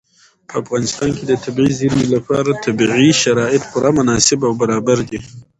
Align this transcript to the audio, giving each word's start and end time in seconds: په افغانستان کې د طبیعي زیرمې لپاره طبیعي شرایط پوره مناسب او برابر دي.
په 0.47 0.53
افغانستان 0.61 1.09
کې 1.17 1.23
د 1.27 1.33
طبیعي 1.43 1.73
زیرمې 1.79 2.07
لپاره 2.15 2.59
طبیعي 2.65 3.09
شرایط 3.23 3.63
پوره 3.71 3.91
مناسب 3.97 4.39
او 4.47 4.53
برابر 4.61 4.97
دي. 5.09 5.19